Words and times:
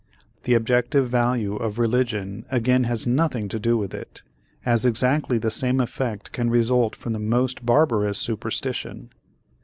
The 0.45 0.55
objective 0.55 1.07
value 1.09 1.57
of 1.57 1.77
religion 1.77 2.43
again 2.49 2.85
has 2.85 3.05
nothing 3.05 3.47
to 3.49 3.59
do 3.59 3.77
with 3.77 3.93
it, 3.93 4.23
as 4.65 4.83
exactly 4.83 5.37
the 5.37 5.51
same 5.51 5.79
effect 5.79 6.31
can 6.31 6.49
result 6.49 6.95
from 6.95 7.13
the 7.13 7.19
most 7.19 7.63
barbarous 7.63 8.17
superstition. 8.17 9.11